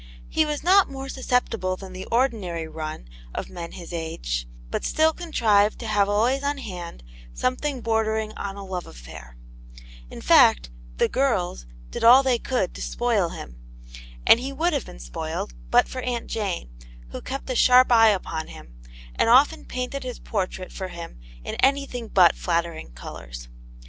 [0.29, 4.47] He was not more sus ceptible than the ordinary run of men of his age,
[4.71, 7.03] but still contrived to have always on hand
[7.35, 9.35] some thing bordering on a love affain
[10.09, 13.57] In fact, "the girls" did all they could to spoil him,
[14.25, 16.71] and he would have been spoiled but for Aunt Jane,
[17.09, 18.81] who kept a sharp eye upon him,
[19.13, 23.49] and often painted his portrait for him in anything but flattering colours.